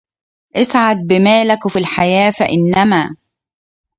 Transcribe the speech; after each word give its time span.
اسعد 0.55 0.97
بمالك 1.07 1.67
في 1.67 1.79
الحياة 1.79 2.31
فإنما 2.31 3.15